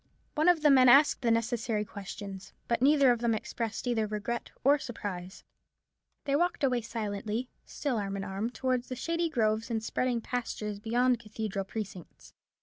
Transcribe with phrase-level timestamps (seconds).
[0.33, 2.53] One of the men asked the necessary questions.
[2.67, 5.43] But neither of them expressed either regret or surprise.
[6.25, 10.79] They walked away silently, still arm in arm, towards the shady groves and spreading pastures
[10.79, 12.33] beyond the cathedral precincts.